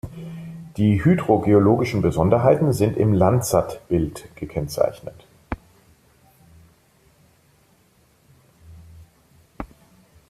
Die 0.77 1.03
hydrogeologischen 1.05 2.01
Besonderheiten 2.01 2.73
sind 2.73 2.97
im 2.97 3.13
Landsat-Bild 3.13 4.29
gekennzeichnet. 4.35 5.27